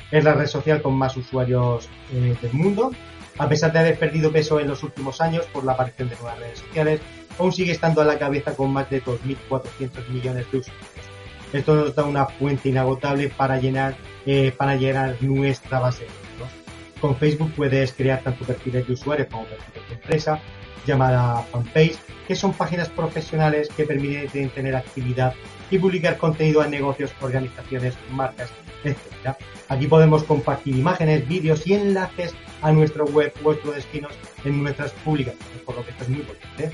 Es 0.10 0.24
la 0.24 0.34
red 0.34 0.48
social 0.48 0.82
con 0.82 0.96
más 0.96 1.16
usuarios 1.16 1.88
eh, 2.12 2.36
del 2.42 2.54
mundo. 2.54 2.90
A 3.38 3.48
pesar 3.48 3.72
de 3.72 3.80
haber 3.80 4.00
perdido 4.00 4.32
peso 4.32 4.60
en 4.60 4.68
los 4.68 4.84
últimos 4.84 5.22
años 5.22 5.46
por 5.48 5.64
la 5.64 5.74
aparición 5.74 6.10
de 6.10 6.16
nuevas 6.16 6.40
redes 6.40 6.60
sociales, 6.60 7.02
aún 7.38 7.52
sigue 7.52 7.72
estando 7.72 8.02
a 8.02 8.06
la 8.06 8.18
cabeza 8.18 8.56
con 8.56 8.72
más 8.72 8.90
de 8.90 9.04
2.400 9.04 10.08
millones 10.10 10.52
de 10.52 10.58
usuarios. 10.58 10.88
Esto 11.54 11.76
nos 11.76 11.96
da 11.96 12.04
una 12.04 12.26
fuente 12.26 12.70
inagotable 12.70 13.30
para 13.30 13.60
llenar, 13.60 13.96
eh, 14.26 14.52
para 14.58 14.76
llenar 14.76 15.16
nuestra 15.22 15.80
base 15.80 16.04
de 16.04 16.10
datos. 16.10 16.54
Con 17.00 17.16
Facebook 17.16 17.54
puedes 17.56 17.94
crear 17.94 18.22
tanto 18.22 18.44
perfiles 18.44 18.88
de 18.88 18.94
usuarios 18.94 19.28
como 19.30 19.46
perfiles 19.46 19.88
de 19.88 19.96
empresa, 19.96 20.42
llamada 20.88 21.44
fanpage, 21.52 21.98
que 22.28 22.36
son 22.36 22.54
páginas 22.54 22.90
profesionales 22.90 23.70
que 23.76 23.86
permiten 23.86 24.50
tener 24.50 24.76
actividad 24.76 25.34
y 25.70 25.78
publicar 25.78 26.18
contenido 26.18 26.62
a 26.62 26.68
negocios, 26.68 27.12
organizaciones, 27.22 27.96
marcas, 28.12 28.50
etc. 28.84 29.36
Aquí 29.70 29.88
podemos 29.88 30.24
compartir 30.24 30.76
imágenes, 30.76 31.28
vídeos 31.28 31.68
y 31.68 31.74
enlaces 31.74 32.34
a 32.62 32.72
nuestra 32.72 33.04
web 33.04 33.34
o 33.44 33.50
nuestros 33.50 33.76
destinos 33.76 34.14
en 34.44 34.64
nuestras 34.64 34.92
publicaciones, 34.92 35.62
por 35.66 35.76
lo 35.76 35.84
que 35.84 35.92
esto 35.92 36.04
es 36.04 36.10
muy 36.10 36.22
potente. 36.22 36.72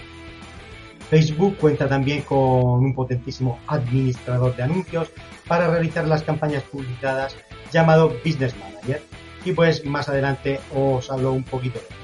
Facebook 1.09 1.57
cuenta 1.57 1.87
también 1.87 2.21
con 2.21 2.39
un 2.39 2.93
potentísimo 2.95 3.59
administrador 3.67 4.55
de 4.55 4.63
anuncios 4.63 5.11
para 5.47 5.69
realizar 5.69 6.07
las 6.07 6.23
campañas 6.23 6.63
publicadas 6.63 7.35
llamado 7.71 8.13
Business 8.23 8.55
Manager. 8.57 9.01
Y 9.45 9.51
pues 9.51 9.85
más 9.85 10.07
adelante 10.07 10.59
os 10.73 11.11
hablo 11.11 11.33
un 11.33 11.43
poquito 11.43 11.79
de 11.79 12.02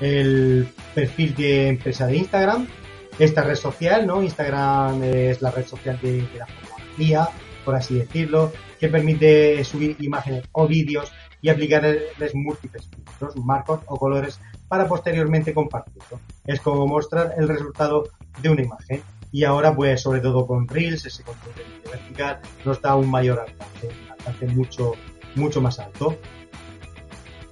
el 0.00 0.68
perfil 0.94 1.34
de 1.34 1.68
empresa 1.68 2.06
de 2.06 2.16
Instagram, 2.16 2.66
esta 3.18 3.42
red 3.42 3.56
social, 3.56 4.06
¿no? 4.06 4.22
Instagram 4.22 5.02
es 5.02 5.42
la 5.42 5.50
red 5.50 5.66
social 5.66 5.98
de, 6.02 6.26
la 6.38 6.46
fotografía, 6.46 7.28
por 7.64 7.74
así 7.74 7.94
decirlo, 7.96 8.52
que 8.78 8.88
permite 8.88 9.62
subir 9.64 9.96
imágenes 10.00 10.44
o 10.52 10.66
vídeos 10.66 11.12
y 11.42 11.48
aplicarles 11.48 12.34
múltiples 12.34 12.88
filtros, 12.88 13.36
marcos 13.36 13.80
o 13.86 13.96
colores 13.96 14.40
para 14.68 14.88
posteriormente 14.88 15.52
compartirlo. 15.52 16.20
Es 16.46 16.60
como 16.60 16.86
mostrar 16.86 17.34
el 17.36 17.48
resultado 17.48 18.04
de 18.40 18.48
una 18.48 18.62
imagen. 18.62 19.02
Y 19.32 19.44
ahora, 19.44 19.74
pues, 19.74 20.00
sobre 20.00 20.20
todo 20.20 20.46
con 20.46 20.66
Reels, 20.66 21.06
ese 21.06 21.22
control 21.22 21.54
de 21.54 21.62
vídeo 21.64 21.90
vertical, 21.90 22.40
nos 22.64 22.82
da 22.82 22.96
un 22.96 23.08
mayor 23.08 23.38
alcance, 23.38 23.86
un 23.86 24.10
alcance 24.10 24.46
mucho, 24.48 24.92
mucho 25.36 25.60
más 25.60 25.78
alto. 25.78 26.16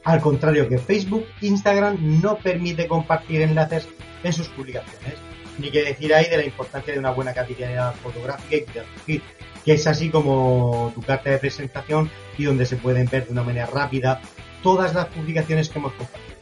Al 0.08 0.22
contrario 0.22 0.66
que 0.70 0.78
Facebook, 0.78 1.26
Instagram 1.42 2.22
no 2.22 2.38
permite 2.38 2.88
compartir 2.88 3.42
enlaces 3.42 3.86
en 4.22 4.32
sus 4.32 4.48
publicaciones. 4.48 5.16
Ni 5.58 5.70
que 5.70 5.82
decir 5.82 6.14
ahí 6.14 6.30
de 6.30 6.38
la 6.38 6.46
importancia 6.46 6.94
de 6.94 6.98
una 6.98 7.10
buena 7.10 7.34
calidad 7.34 7.94
fotográfica 7.96 8.56
y 8.56 9.00
feed, 9.04 9.20
que 9.66 9.74
es 9.74 9.86
así 9.86 10.08
como 10.08 10.92
tu 10.94 11.02
carta 11.02 11.28
de 11.28 11.36
presentación 11.36 12.10
y 12.38 12.44
donde 12.44 12.64
se 12.64 12.76
pueden 12.76 13.06
ver 13.06 13.26
de 13.26 13.32
una 13.32 13.42
manera 13.42 13.66
rápida 13.66 14.22
todas 14.62 14.94
las 14.94 15.08
publicaciones 15.08 15.68
que 15.68 15.78
hemos 15.78 15.92
compartido. 15.92 16.38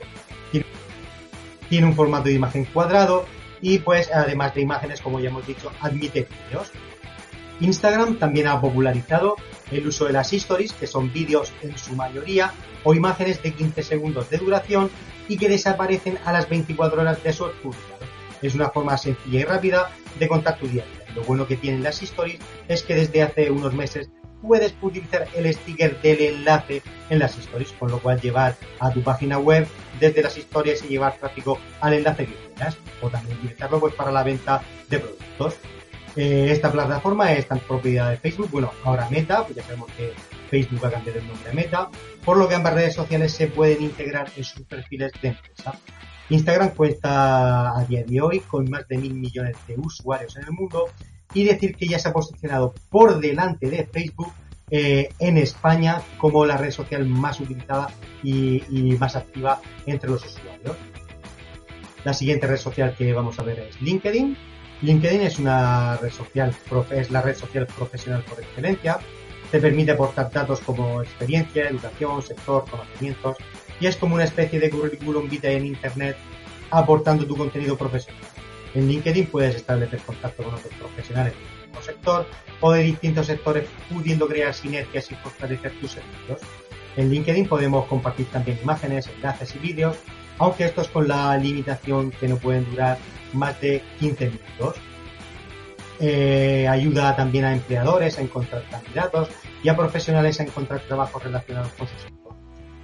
Tiene 1.68 1.88
un 1.88 1.96
formato 1.96 2.28
de 2.28 2.34
imagen 2.34 2.66
cuadrado 2.66 3.26
y 3.60 3.80
pues 3.80 4.12
además 4.14 4.54
de 4.54 4.60
imágenes, 4.60 5.00
como 5.00 5.18
ya 5.18 5.30
hemos 5.30 5.44
dicho, 5.44 5.72
admite 5.80 6.28
vídeos. 6.48 6.70
Instagram 7.60 8.18
también 8.18 8.48
ha 8.48 8.60
popularizado 8.60 9.36
el 9.70 9.86
uso 9.86 10.04
de 10.04 10.12
las 10.12 10.32
stories, 10.32 10.72
que 10.72 10.86
son 10.86 11.12
vídeos 11.12 11.52
en 11.62 11.76
su 11.78 11.94
mayoría, 11.94 12.52
o 12.84 12.94
imágenes 12.94 13.42
de 13.42 13.52
15 13.52 13.82
segundos 13.82 14.30
de 14.30 14.38
duración 14.38 14.90
y 15.28 15.36
que 15.36 15.48
desaparecen 15.48 16.18
a 16.24 16.32
las 16.32 16.48
24 16.48 17.00
horas 17.00 17.22
de 17.22 17.32
su 17.32 17.50
publicado. 17.62 17.96
Es 18.42 18.54
una 18.54 18.70
forma 18.70 18.96
sencilla 18.96 19.40
y 19.40 19.44
rápida 19.44 19.90
de 20.18 20.28
contar 20.28 20.58
tu 20.58 20.68
día 20.68 20.84
Lo 21.14 21.22
bueno 21.22 21.46
que 21.46 21.56
tienen 21.56 21.82
las 21.82 22.02
stories 22.02 22.38
es 22.68 22.82
que 22.82 22.94
desde 22.94 23.22
hace 23.22 23.50
unos 23.50 23.74
meses 23.74 24.10
puedes 24.42 24.74
utilizar 24.82 25.26
el 25.34 25.52
sticker 25.52 26.00
del 26.02 26.20
enlace 26.20 26.82
en 27.10 27.18
las 27.18 27.36
stories, 27.38 27.72
con 27.72 27.90
lo 27.90 27.98
cual 27.98 28.20
llevar 28.20 28.54
a 28.78 28.90
tu 28.90 29.02
página 29.02 29.38
web 29.38 29.66
desde 29.98 30.22
las 30.22 30.36
historias 30.36 30.84
y 30.84 30.88
llevar 30.88 31.16
tráfico 31.16 31.58
al 31.80 31.94
enlace 31.94 32.26
que 32.26 32.34
quieras, 32.34 32.76
o 33.00 33.08
también 33.08 33.38
utilizarlo 33.38 33.80
pues 33.80 33.94
para 33.94 34.12
la 34.12 34.22
venta 34.22 34.62
de 34.88 35.00
productos. 35.00 35.54
Esta 36.16 36.72
plataforma 36.72 37.32
es 37.32 37.46
tan 37.46 37.58
propiedad 37.60 38.10
de 38.10 38.16
Facebook, 38.16 38.50
bueno, 38.50 38.70
ahora 38.84 39.08
Meta, 39.10 39.44
pues 39.44 39.56
ya 39.56 39.62
sabemos 39.62 39.90
que 39.92 40.14
Facebook 40.48 40.86
ha 40.86 40.90
cambiado 40.90 41.18
el 41.18 41.26
nombre 41.26 41.50
a 41.50 41.52
Meta, 41.52 41.90
por 42.24 42.38
lo 42.38 42.48
que 42.48 42.54
ambas 42.54 42.72
redes 42.72 42.94
sociales 42.94 43.32
se 43.32 43.48
pueden 43.48 43.82
integrar 43.82 44.30
en 44.34 44.44
sus 44.44 44.62
perfiles 44.62 45.12
de 45.20 45.28
empresa. 45.28 45.74
Instagram 46.28 46.70
cuenta 46.70 47.78
a 47.78 47.84
día 47.84 48.02
de 48.04 48.20
hoy 48.20 48.40
con 48.40 48.68
más 48.68 48.88
de 48.88 48.98
mil 48.98 49.14
millones 49.14 49.56
de 49.68 49.76
usuarios 49.76 50.36
en 50.36 50.44
el 50.44 50.52
mundo 50.52 50.86
y 51.34 51.44
decir 51.44 51.76
que 51.76 51.86
ya 51.86 51.98
se 51.98 52.08
ha 52.08 52.12
posicionado 52.12 52.74
por 52.90 53.20
delante 53.20 53.68
de 53.68 53.86
Facebook 53.86 54.32
eh, 54.70 55.10
en 55.20 55.38
España 55.38 56.02
como 56.18 56.44
la 56.44 56.56
red 56.56 56.72
social 56.72 57.06
más 57.06 57.38
utilizada 57.40 57.88
y, 58.22 58.96
más 58.98 59.14
activa 59.14 59.60
entre 59.86 60.10
los 60.10 60.24
usuarios. 60.24 60.76
La 62.04 62.12
siguiente 62.12 62.46
red 62.46 62.56
social 62.56 62.94
que 62.96 63.12
vamos 63.12 63.38
a 63.38 63.42
ver 63.42 63.60
es 63.60 63.80
LinkedIn. 63.80 64.36
LinkedIn 64.82 65.22
es 65.22 65.38
una 65.38 65.96
red 65.96 66.10
social, 66.10 66.54
es 66.90 67.10
la 67.10 67.22
red 67.22 67.36
social 67.36 67.66
profesional 67.66 68.22
por 68.24 68.40
excelencia. 68.42 68.98
Te 69.50 69.60
permite 69.60 69.92
aportar 69.92 70.30
datos 70.30 70.60
como 70.60 71.02
experiencia, 71.02 71.68
educación, 71.68 72.20
sector, 72.22 72.64
conocimientos 72.68 73.36
y 73.80 73.86
es 73.86 73.96
como 73.96 74.14
una 74.14 74.24
especie 74.24 74.58
de 74.58 74.70
currículum 74.70 75.28
vitae 75.28 75.56
en 75.56 75.66
Internet 75.66 76.16
aportando 76.70 77.26
tu 77.26 77.36
contenido 77.36 77.76
profesional. 77.76 78.22
En 78.74 78.88
LinkedIn 78.88 79.26
puedes 79.26 79.56
establecer 79.56 80.00
contacto 80.00 80.42
con 80.42 80.54
otros 80.54 80.74
profesionales 80.74 81.32
del 81.32 81.68
mismo 81.68 81.82
sector 81.82 82.26
o 82.60 82.72
de 82.72 82.82
distintos 82.82 83.26
sectores 83.26 83.66
pudiendo 83.88 84.26
crear 84.26 84.52
sinergias 84.52 85.10
y 85.10 85.14
fortalecer 85.14 85.72
tus 85.80 85.92
servicios. 85.92 86.40
En 86.96 87.10
LinkedIn 87.10 87.48
podemos 87.48 87.86
compartir 87.86 88.26
también 88.26 88.58
imágenes, 88.62 89.08
enlaces 89.08 89.54
y 89.54 89.58
vídeos, 89.58 89.96
aunque 90.38 90.64
estos 90.64 90.88
con 90.88 91.08
la 91.08 91.36
limitación 91.36 92.10
que 92.10 92.28
no 92.28 92.36
pueden 92.36 92.68
durar 92.70 92.98
más 93.32 93.60
de 93.60 93.82
15 94.00 94.30
minutos. 94.30 94.76
Eh, 95.98 96.68
ayuda 96.68 97.16
también 97.16 97.46
a 97.46 97.52
empleadores 97.52 98.18
a 98.18 98.22
encontrar 98.22 98.62
candidatos 98.70 99.30
y 99.62 99.68
a 99.68 99.76
profesionales 99.76 100.38
a 100.40 100.42
encontrar 100.42 100.80
trabajos 100.80 101.22
relacionados 101.22 101.72
con 101.72 101.88
su 101.88 101.94
sector. 101.98 102.34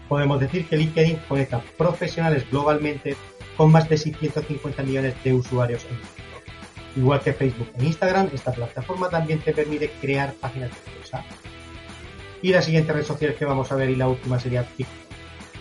Podemos 0.09 0.41
decir 0.41 0.67
que 0.67 0.77
LinkedIn 0.77 1.17
conecta 1.29 1.63
profesionales 1.77 2.51
globalmente 2.51 3.17
con 3.57 3.71
más 3.71 3.89
de 3.89 3.99
650 3.99 4.83
millones 4.83 5.15
de 5.23 5.35
usuarios 5.35 5.85
en 5.85 5.91
el 5.91 5.97
mundo. 5.97 6.23
Igual 6.97 7.21
que 7.21 7.33
Facebook 7.33 7.69
e 7.79 7.85
Instagram, 7.85 8.29
esta 8.33 8.53
plataforma 8.53 9.09
también 9.09 9.41
te 9.41 9.53
permite 9.53 9.91
crear 10.01 10.33
páginas 10.35 10.71
de 10.71 10.93
empresa. 10.93 11.25
Y 12.43 12.51
la 12.51 12.61
siguiente 12.61 12.93
red 12.93 13.05
social 13.05 13.35
que 13.35 13.45
vamos 13.45 13.71
a 13.73 13.77
ver 13.77 13.91
y 13.91 13.97
la 13.97 14.09
última 14.09 14.39
sería 14.39 14.65
TikTok. 14.65 14.97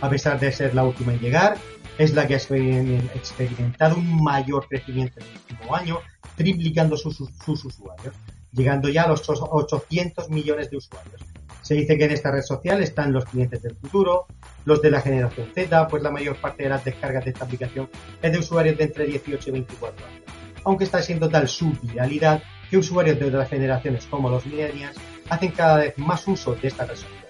A 0.01 0.09
pesar 0.09 0.39
de 0.39 0.51
ser 0.51 0.73
la 0.73 0.83
última 0.83 1.13
en 1.13 1.19
llegar, 1.19 1.57
es 1.97 2.13
la 2.13 2.27
que 2.27 2.35
ha 2.35 2.37
experimentado 2.37 3.95
un 3.97 4.23
mayor 4.23 4.67
crecimiento 4.67 5.19
en 5.19 5.25
el 5.27 5.33
último 5.33 5.75
año, 5.75 5.99
triplicando 6.35 6.97
sus, 6.97 7.19
usuarios, 7.47 8.13
llegando 8.51 8.89
ya 8.89 9.03
a 9.03 9.07
los 9.09 9.23
800 9.27 10.29
millones 10.29 10.69
de 10.71 10.77
usuarios. 10.77 11.21
Se 11.61 11.75
dice 11.75 11.97
que 11.97 12.05
en 12.05 12.11
esta 12.11 12.31
red 12.31 12.41
social 12.41 12.81
están 12.81 13.13
los 13.13 13.25
clientes 13.25 13.61
del 13.61 13.75
futuro, 13.75 14.25
los 14.65 14.81
de 14.81 14.91
la 14.91 15.01
generación 15.01 15.47
Z, 15.53 15.87
pues 15.87 16.01
la 16.01 16.11
mayor 16.11 16.35
parte 16.37 16.63
de 16.63 16.69
las 16.69 16.83
descargas 16.83 17.23
de 17.23 17.31
esta 17.31 17.45
aplicación 17.45 17.89
es 18.21 18.31
de 18.31 18.39
usuarios 18.39 18.77
de 18.77 18.85
entre 18.85 19.05
18 19.05 19.49
y 19.49 19.51
24 19.51 20.05
años. 20.05 20.21
Aunque 20.63 20.83
está 20.83 21.01
siendo 21.01 21.29
tal 21.29 21.47
su 21.47 21.71
viralidad 21.81 22.41
que 22.69 22.77
usuarios 22.77 23.19
de 23.19 23.25
otras 23.25 23.49
generaciones 23.49 24.05
como 24.07 24.29
los 24.29 24.45
millennials 24.45 24.97
hacen 25.29 25.51
cada 25.51 25.77
vez 25.77 25.97
más 25.97 26.27
uso 26.27 26.55
de 26.55 26.67
esta 26.67 26.85
red 26.85 26.95
social. 26.95 27.25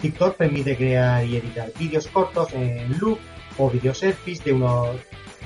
TikTok 0.00 0.36
permite 0.36 0.76
crear 0.76 1.24
y 1.24 1.36
editar 1.36 1.70
vídeos 1.78 2.08
cortos 2.08 2.52
en 2.52 2.98
loop 2.98 3.18
o 3.58 3.70
video 3.70 3.94
selfies 3.94 4.42
de 4.44 4.52
unos 4.52 4.96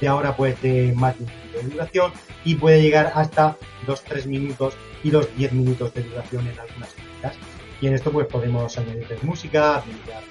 de 0.00 0.08
ahora 0.08 0.36
pues 0.36 0.60
de 0.60 0.92
más 0.94 1.18
de 1.18 1.26
de 1.62 1.68
duración 1.70 2.12
y 2.44 2.54
puede 2.54 2.82
llegar 2.82 3.12
hasta 3.14 3.56
los 3.86 4.02
3 4.04 4.26
minutos 4.26 4.74
y 5.02 5.10
los 5.10 5.34
10 5.36 5.52
minutos 5.52 5.92
de 5.94 6.02
duración 6.02 6.46
en 6.46 6.58
algunas 6.58 6.92
cuentas. 6.92 7.34
Y 7.80 7.86
en 7.88 7.94
esto 7.94 8.10
pues 8.10 8.26
podemos 8.26 8.76
añadir 8.78 9.06
música, 9.22 9.76
habilitar 9.76 10.22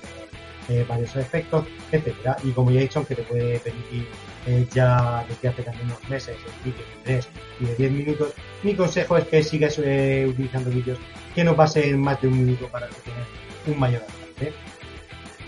eh, 0.70 0.86
varios 0.88 1.16
efectos, 1.16 1.66
etcétera. 1.92 2.38
Y 2.44 2.52
como 2.52 2.72
ya 2.72 2.80
he 2.80 2.84
dicho, 2.84 3.00
aunque 3.00 3.16
te 3.16 3.24
puede 3.24 3.60
permitir 3.60 4.08
eh, 4.48 4.66
ya 4.74 5.26
desde 5.28 5.50
hace 5.50 5.64
también 5.64 5.86
unos 5.88 6.10
meses 6.10 6.38
el 6.38 6.72
vídeo 6.72 6.86
de 6.86 7.04
3 7.04 7.28
y 7.60 7.66
de 7.66 7.76
10 7.76 7.92
minutos, 7.92 8.34
mi 8.64 8.76
consejo 8.76 9.18
es 9.18 9.26
que 9.26 9.44
sigas 9.44 9.80
eh, 9.80 10.26
utilizando 10.28 10.70
vídeos 10.70 10.98
que 11.34 11.44
no 11.44 11.56
pasen 11.56 12.00
más 12.00 12.22
de 12.22 12.28
un 12.30 12.46
minuto 12.46 12.68
para 12.70 12.88
tener 12.88 13.24
un 13.68 13.80
mayor 13.80 14.02
alcance. 14.02 14.54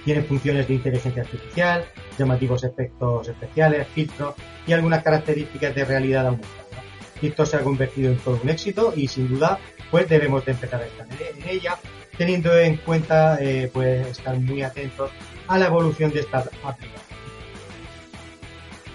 Tiene 0.08 0.22
funciones 0.22 0.66
de 0.70 0.76
inteligencia 0.76 1.22
artificial, 1.22 1.84
llamativos 2.18 2.64
efectos 2.64 3.28
especiales, 3.28 3.86
filtros 3.90 4.36
y 4.66 4.72
algunas 4.72 5.04
características 5.04 5.76
de 5.76 5.84
realidad 5.84 6.28
aumentada. 6.28 6.82
Esto 7.22 7.46
se 7.46 7.58
ha 7.58 7.60
convertido 7.60 8.14
en 8.14 8.18
todo 8.20 8.40
un 8.42 8.48
éxito 8.50 8.94
y 8.96 9.10
sin 9.10 9.28
duda 9.28 9.60
pues 9.92 10.08
debemos 10.08 10.46
de 10.46 10.54
empezar 10.54 10.82
a 10.82 10.86
estar 10.86 11.08
en 11.12 11.50
ella 11.50 11.78
teniendo 12.18 12.58
en 12.58 12.78
cuenta 12.78 13.38
eh, 13.42 13.70
pues 13.74 14.08
estar 14.08 14.40
muy 14.40 14.62
atentos 14.62 15.12
a 15.46 15.58
la 15.58 15.66
evolución 15.66 16.10
de 16.14 16.22
esta 16.22 16.38
aplicación. 16.38 17.18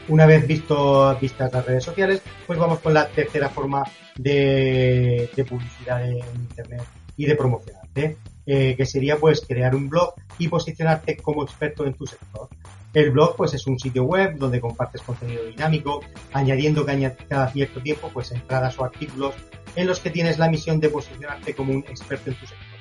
Una 0.08 0.24
vez 0.24 0.46
visto 0.46 1.14
vistas 1.20 1.52
las 1.52 1.66
redes 1.66 1.84
sociales, 1.84 2.22
pues 2.46 2.58
vamos 2.58 2.78
con 2.78 2.94
la 2.94 3.06
tercera 3.08 3.50
forma 3.50 3.84
de, 4.16 5.28
publicidad 5.46 6.08
en 6.08 6.24
internet 6.36 6.84
y 7.18 7.26
de 7.26 7.36
promocionarte, 7.36 8.16
eh, 8.46 8.74
que 8.76 8.86
sería 8.86 9.16
pues 9.16 9.40
crear 9.46 9.74
un 9.74 9.88
blog 9.88 10.14
y 10.38 10.48
posicionarte 10.48 11.16
como 11.16 11.42
experto 11.44 11.86
en 11.86 11.94
tu 11.94 12.06
sector. 12.06 12.48
El 12.92 13.10
blog 13.10 13.36
pues 13.36 13.54
es 13.54 13.66
un 13.66 13.78
sitio 13.78 14.04
web 14.04 14.36
donde 14.36 14.60
compartes 14.60 15.02
contenido 15.02 15.44
dinámico, 15.44 16.00
añadiendo 16.32 16.84
cada 17.28 17.50
cierto 17.50 17.80
tiempo 17.80 18.10
pues 18.12 18.32
entradas 18.32 18.78
o 18.78 18.84
artículos 18.84 19.34
en 19.76 19.86
los 19.86 20.00
que 20.00 20.10
tienes 20.10 20.38
la 20.38 20.50
misión 20.50 20.80
de 20.80 20.90
posicionarte 20.90 21.54
como 21.54 21.72
un 21.72 21.84
experto 21.88 22.30
en 22.30 22.36
tu 22.36 22.46
sector 22.46 22.72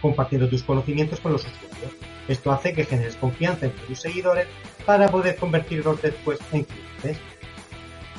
compartiendo 0.00 0.48
tus 0.48 0.62
conocimientos 0.62 1.20
con 1.20 1.32
los 1.32 1.42
usuarios. 1.42 1.92
Esto 2.28 2.52
hace 2.52 2.72
que 2.72 2.84
generes 2.84 3.16
confianza 3.16 3.66
entre 3.66 3.84
tus 3.86 4.00
seguidores 4.00 4.46
para 4.86 5.08
poder 5.08 5.36
convertirlos 5.36 6.00
después 6.00 6.38
en 6.52 6.64
clientes. 6.64 7.18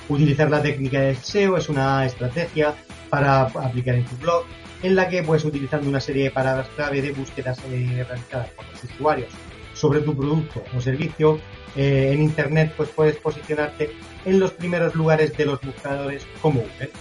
Utilizar 0.10 0.50
la 0.50 0.62
técnica 0.62 1.00
de 1.01 1.15
SEO 1.15 1.58
es 1.58 1.70
una 1.70 2.05
estrategia 2.05 2.75
para 3.10 3.41
aplicar 3.43 3.96
en 3.96 4.05
tu 4.05 4.15
blog 4.17 4.46
en 4.83 4.95
la 4.95 5.07
que 5.07 5.23
pues 5.23 5.45
utilizando 5.45 5.89
una 5.89 6.00
serie 6.00 6.25
de 6.25 6.31
palabras 6.31 6.67
clave 6.75 7.01
de 7.01 7.11
búsquedas 7.11 7.59
eh, 7.69 8.05
realizadas 8.07 8.50
por 8.50 8.65
los 8.69 8.83
usuarios 8.83 9.29
sobre 9.73 10.01
tu 10.01 10.15
producto 10.15 10.63
o 10.75 10.81
servicio 10.81 11.39
eh, 11.75 12.11
en 12.13 12.21
internet 12.21 12.73
pues 12.75 12.89
puedes 12.89 13.17
posicionarte 13.17 13.91
en 14.25 14.39
los 14.39 14.51
primeros 14.51 14.95
lugares 14.95 15.35
de 15.38 15.45
los 15.45 15.61
buscadores 15.61 16.25
como 16.41 16.61
Google. 16.61 16.91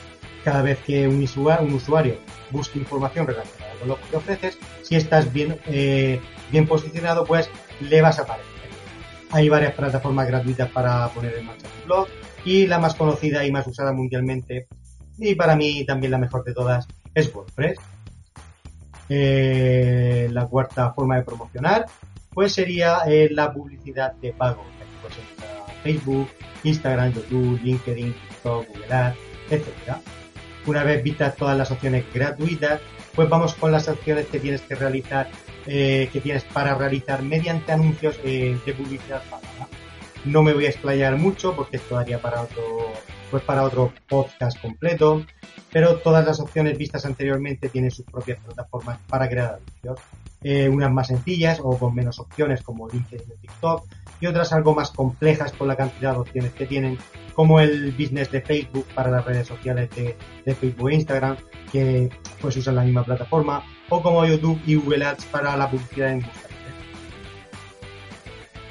Cada 0.44 0.62
vez 0.62 0.78
que 0.86 1.06
un 1.06 1.22
usuario, 1.22 1.66
un 1.66 1.74
usuario 1.74 2.16
busque 2.50 2.78
información 2.78 3.26
relacionada 3.26 3.70
lo 3.86 3.98
que 4.10 4.16
ofreces, 4.16 4.58
si 4.82 4.96
estás 4.96 5.32
bien, 5.32 5.58
eh, 5.66 6.20
bien 6.50 6.66
posicionado, 6.66 7.24
pues 7.24 7.48
le 7.80 8.02
vas 8.02 8.18
a 8.18 8.22
aparecer. 8.22 8.50
Hay 9.30 9.48
varias 9.48 9.74
plataformas 9.74 10.26
gratuitas 10.26 10.70
para 10.70 11.08
poner 11.08 11.34
en 11.34 11.46
marcha 11.46 11.66
tu 11.68 11.86
blog 11.86 12.08
y 12.44 12.66
la 12.66 12.78
más 12.78 12.94
conocida 12.94 13.44
y 13.46 13.52
más 13.52 13.66
usada 13.66 13.92
mundialmente 13.92 14.66
y 15.18 15.34
para 15.34 15.54
mí 15.54 15.84
también 15.84 16.10
la 16.12 16.18
mejor 16.18 16.42
de 16.44 16.54
todas 16.54 16.88
es 17.14 17.34
WordPress. 17.34 17.78
Eh, 19.08 20.28
la 20.30 20.46
cuarta 20.46 20.92
forma 20.92 21.16
de 21.16 21.22
promocionar 21.22 21.86
pues 22.32 22.52
sería 22.52 23.00
eh, 23.06 23.28
la 23.30 23.52
publicidad 23.52 24.12
de 24.14 24.32
pago. 24.32 24.64
Pues 25.02 25.14
Facebook, 25.82 26.28
Instagram, 26.64 27.12
YouTube, 27.12 27.60
LinkedIn, 27.62 28.12
TikTok, 28.12 28.68
Google 28.68 28.94
Ads, 28.94 29.16
etcétera. 29.50 30.00
Una 30.66 30.84
vez 30.84 31.02
vistas 31.02 31.36
todas 31.36 31.56
las 31.56 31.70
opciones 31.70 32.04
gratuitas, 32.12 32.80
pues 33.14 33.28
vamos 33.28 33.54
con 33.54 33.72
las 33.72 33.88
acciones 33.88 34.26
que 34.26 34.38
tienes 34.38 34.60
que 34.60 34.74
realizar, 34.74 35.28
eh, 35.66 36.08
que 36.12 36.20
tienes 36.20 36.44
para 36.44 36.74
realizar 36.74 37.22
mediante 37.22 37.72
anuncios 37.72 38.18
eh, 38.24 38.58
de 38.64 38.74
publicidad 38.74 39.22
pagada. 39.30 39.68
No 40.24 40.42
me 40.42 40.52
voy 40.52 40.66
a 40.66 40.68
explayar 40.68 41.16
mucho 41.16 41.56
porque 41.56 41.78
esto 41.78 41.94
daría 41.94 42.20
para 42.20 42.42
otro, 42.42 42.92
pues 43.30 43.42
para 43.42 43.62
otro 43.62 43.92
podcast 44.06 44.60
completo, 44.60 45.24
pero 45.72 45.96
todas 45.98 46.24
las 46.24 46.40
opciones 46.40 46.76
vistas 46.76 47.04
anteriormente 47.04 47.68
tienen 47.68 47.90
sus 47.90 48.04
propias 48.06 48.38
plataformas 48.40 48.98
para 49.08 49.28
crear 49.28 49.54
anuncios. 49.54 50.00
Eh, 50.42 50.70
unas 50.70 50.90
más 50.90 51.08
sencillas 51.08 51.60
o 51.62 51.76
con 51.76 51.94
menos 51.94 52.18
opciones 52.18 52.62
como 52.62 52.88
LinkedIn 52.88 53.30
o 53.30 53.34
TikTok 53.40 53.84
y 54.20 54.26
otras 54.26 54.52
algo 54.54 54.74
más 54.74 54.90
complejas 54.90 55.52
con 55.52 55.68
la 55.68 55.76
cantidad 55.76 56.12
de 56.12 56.18
opciones 56.18 56.52
que 56.54 56.66
tienen 56.66 56.96
como 57.34 57.60
el 57.60 57.92
business 57.92 58.30
de 58.30 58.40
Facebook 58.40 58.86
para 58.94 59.10
las 59.10 59.24
redes 59.24 59.46
sociales 59.46 59.90
de, 59.94 60.54
Facebook 60.54 60.90
e 60.90 60.94
Instagram 60.94 61.36
que 61.70 62.10
pues 62.40 62.56
usan 62.56 62.76
la 62.76 62.82
misma 62.82 63.04
plataforma 63.04 63.62
o 63.90 64.02
como 64.02 64.24
YouTube 64.24 64.60
y 64.66 64.76
Google 64.76 65.04
Ads 65.04 65.26
para 65.26 65.56
la 65.56 65.70
publicidad 65.70 66.12
en 66.12 66.20
busca. 66.20 66.49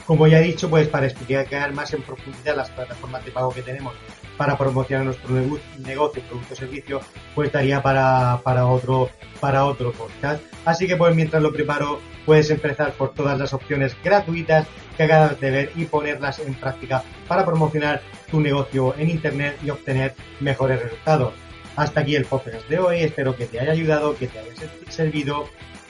Como 0.10 0.26
ya 0.26 0.40
he 0.40 0.44
dicho, 0.44 0.72
pues 0.72 0.88
para 0.88 1.06
explicar 1.06 1.72
más 1.72 1.94
en 1.94 2.02
profundidad 2.02 2.56
las 2.56 2.72
plataformas 2.72 3.24
de 3.24 3.30
pago 3.30 3.52
que 3.52 3.62
tenemos 3.62 3.94
para 4.38 4.58
promocionar 4.58 5.06
nuestro 5.06 5.36
negocio, 5.78 6.24
producto 6.24 6.52
o 6.52 6.56
servicio, 6.56 7.00
pues 7.36 7.52
daría 7.52 7.84
para, 7.84 8.42
para 8.44 8.66
otro, 8.66 9.12
para 9.40 9.66
otro 9.66 9.92
podcast. 9.92 10.42
Así 10.66 10.88
que 10.88 10.96
pues 10.96 11.14
mientras 11.16 11.44
lo 11.44 11.54
preparo, 11.54 12.00
puedes 12.26 12.50
empezar 12.50 12.94
por 12.94 13.14
todas 13.14 13.38
las 13.38 13.54
opciones 13.54 13.96
gratuitas 14.04 14.66
que 14.98 15.04
acabas 15.04 15.40
de 15.40 15.52
ver 15.52 15.72
y 15.76 15.86
ponerlas 15.86 16.40
en 16.40 16.56
práctica 16.56 17.04
para 17.28 17.46
promocionar 17.46 18.02
tu 18.32 18.42
negocio 18.42 18.96
en 18.98 19.12
internet 19.12 19.60
y 19.64 19.70
obtener 19.70 20.16
mejores 20.40 20.82
resultados. 20.82 21.36
Hasta 21.76 22.00
aquí 22.00 22.16
el 22.16 22.26
podcast 22.26 22.68
de 22.68 22.80
hoy, 22.80 23.02
espero 23.02 23.36
que 23.36 23.46
te 23.46 23.60
haya 23.60 23.74
ayudado, 23.74 24.16
que 24.16 24.28
te 24.28 24.40
haya 24.40 24.54
servido 24.90 25.48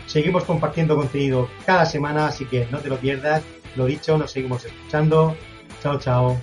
Seguimos 0.10 0.44
compartiendo 0.44 0.96
contenido 0.96 1.48
cada 1.68 1.86
semana, 1.86 2.28
así 2.28 2.44
que 2.46 2.66
no 2.72 2.80
te 2.80 2.90
lo 2.90 2.98
pierdas. 2.98 3.44
Lo 3.76 3.86
dicho, 3.86 4.18
nos 4.18 4.32
seguimos 4.32 4.66
escuchando. 4.66 5.38
Chao, 5.84 6.00
chao. 6.00 6.42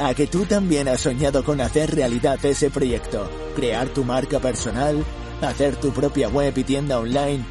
A 0.00 0.12
que 0.12 0.26
tú 0.26 0.44
también 0.44 0.88
has 0.88 1.00
soñado 1.00 1.44
con 1.44 1.60
hacer 1.60 1.94
realidad 1.94 2.44
ese 2.44 2.70
proyecto, 2.70 3.30
crear 3.54 3.86
tu 3.88 4.02
marca 4.02 4.40
personal, 4.40 5.04
hacer 5.40 5.76
tu 5.76 5.92
propia 5.92 6.28
web 6.28 6.52
y 6.58 6.64
tienda 6.64 6.98
online 6.98 7.44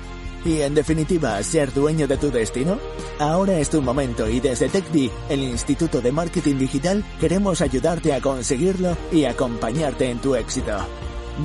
y 0.43 0.61
en 0.61 0.75
definitiva 0.75 1.41
ser 1.41 1.73
dueño 1.73 2.05
de 2.05 2.17
tu 2.17 2.29
destino? 2.29 2.77
Ahora 3.19 3.57
es 3.57 3.69
tu 3.69 3.81
momento 3.81 4.29
y 4.29 4.41
desde 4.41 4.67
TechD, 4.67 5.09
el 5.29 5.43
Instituto 5.43 6.01
de 6.01 6.11
Marketing 6.11 6.57
Digital, 6.57 7.05
queremos 7.21 7.61
ayudarte 7.61 8.13
a 8.13 8.19
conseguirlo 8.19 8.97
y 9.13 9.23
acompañarte 9.23 10.09
en 10.09 10.19
tu 10.19 10.35
éxito. 10.35 10.77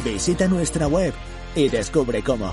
Visita 0.04 0.49
nuestra 0.49 0.88
web 0.88 1.14
y 1.54 1.68
descubre 1.68 2.23
cómo. 2.23 2.52